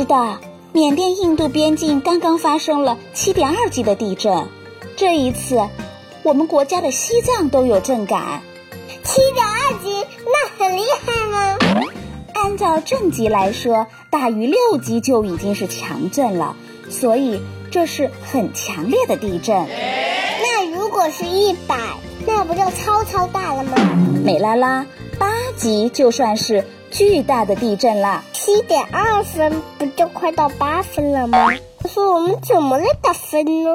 [0.00, 0.38] 是的，
[0.72, 4.48] 缅甸印度边境刚刚发生了七点二级的地震，
[4.96, 5.60] 这一次，
[6.22, 8.40] 我们国家的西藏都有震感。
[9.04, 11.58] 七点二级，那很厉害吗？
[12.32, 16.56] 按照震级来说，大于六级就已经是强震了，
[16.88, 19.66] 所以这是很强烈的地震。
[20.40, 21.76] 那如果是一百，
[22.26, 23.76] 那不就超超大了吗？
[24.24, 24.86] 美拉拉，
[25.18, 28.24] 八级就算是巨大的地震了。
[28.32, 31.48] 七点二分不就快到八分了吗？
[31.82, 33.70] 可是我们怎么来打分呢？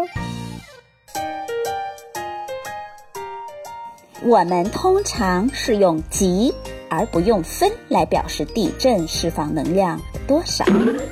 [4.23, 6.53] 我们通常是用级
[6.89, 10.65] 而不用分来表示地震释放能量多少，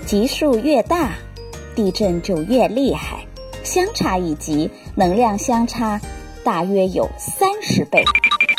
[0.06, 1.12] 级数越大，
[1.76, 3.26] 地震就越厉害。
[3.64, 6.02] 相差一级，能量相差
[6.44, 8.04] 大约有三十倍。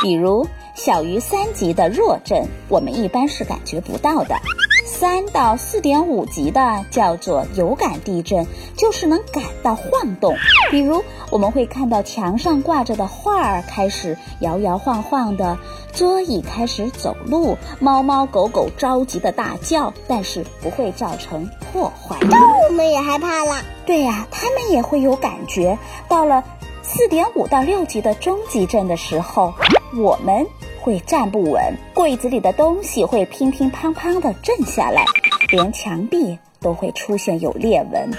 [0.02, 4.36] 比如小于三级的弱震，我们一般是感觉不到的。
[4.84, 10.34] 三到四点五级的叫做有感地震，就是能感到晃动。
[10.70, 15.58] 比如我们会看到墙上挂着的画儿开始摇摇晃晃的，
[15.92, 22.18] 桌椅开始走路，猫猫狗狗着急的大叫，但是不会造成破坏。
[22.18, 22.30] 动
[22.68, 23.62] 物们也害怕了。
[23.86, 25.78] 对呀、它们也会有感觉。
[26.08, 26.44] 到了
[26.82, 29.54] 四点五到六级的中级震的时候，
[29.96, 30.46] 我们
[30.84, 35.02] 会站不稳，柜子里的东西会乒乒乓乓地震下来，
[35.48, 38.10] 连墙壁都会出现有裂纹。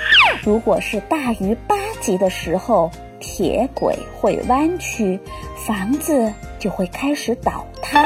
[0.44, 2.90] 如果是大于八级的时候，
[3.20, 5.20] 铁轨会弯曲，
[5.56, 8.04] 房子就会开始倒塌，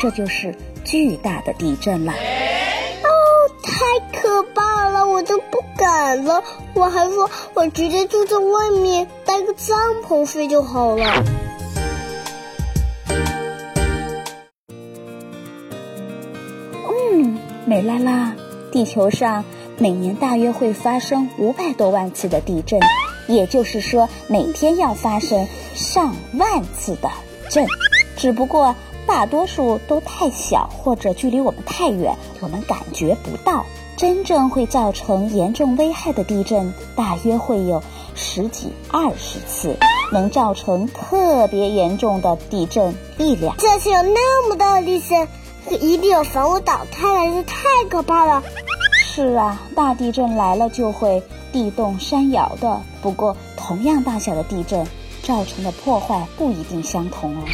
[0.00, 0.54] 这就是
[0.84, 2.12] 巨大的地震了。
[2.12, 3.10] 哦，
[3.64, 6.40] 太可怕了，我都不敢了。
[6.74, 9.76] 我还说我直接住在外面，搭个帐
[10.06, 11.04] 篷睡就好了。
[17.68, 18.34] 美拉拉，
[18.72, 19.44] 地球上
[19.76, 22.80] 每年大约会发生五百多万次的地震，
[23.26, 27.10] 也就是说，每天要发生上万次的
[27.50, 27.66] 震。
[28.16, 28.74] 只不过
[29.06, 33.66] 大多数都太小，或者距离我们太远，我们感觉不到。
[33.98, 37.82] 真正会造成严重危害的地震，大约会有
[38.14, 39.76] 十几、二十次，
[40.10, 43.54] 能造成特别严重的地震一两。
[43.58, 45.28] 这次有那么大的地震，
[45.80, 47.58] 一定有房屋倒塌了，这太
[47.90, 48.42] 可怕了。
[49.04, 52.80] 是啊，大地震来了就会地动山摇的。
[53.02, 54.86] 不过，同样大小的地震
[55.22, 57.44] 造成的破坏不一定相同哦。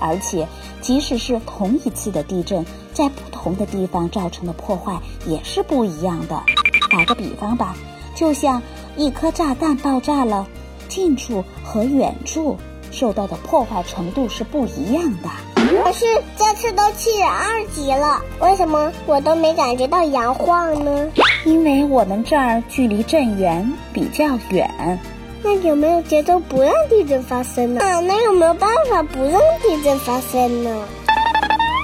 [0.00, 0.46] 而且，
[0.80, 6.42] 即使是同一次的地震，在不同的地方造成的破坏也是不一样的。
[6.90, 7.76] 打个比方吧，
[8.14, 8.60] 就像
[8.96, 10.46] 一颗炸弹爆炸了，
[10.88, 12.56] 近处和远处
[12.94, 15.28] 受到的破坏程度是不一样的。
[15.56, 16.06] 可是
[16.38, 21.10] 这次都七点二级了，为什么我都没感觉到摇晃呢？
[21.44, 24.98] 因为我们这儿距离震源比较远。
[25.42, 27.80] 那有没有节奏不让地震发生呢？
[27.82, 30.70] 啊，那有没有办法不让地震发生呢？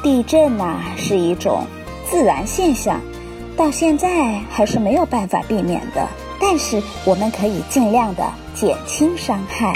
[0.03, 1.63] 地震呐、是一种
[2.09, 2.99] 自然现象，
[3.57, 6.09] 到现在还是没有办法避免的。
[6.41, 9.75] 但是我们可以尽量的减轻伤害，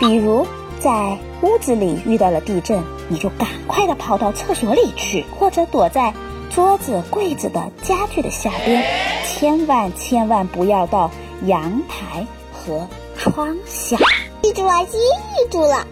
[0.00, 0.46] 比如
[0.80, 6.14] 在屋子里遇到了地震，你就赶快的跑到厕所里去，或者躲在
[6.50, 8.82] 桌子、柜子的家具的下边，
[9.26, 11.10] 千万千万不要到
[11.46, 13.96] 阳台和窗下。
[14.42, 14.98] 记住了，记
[15.50, 15.86] 住了。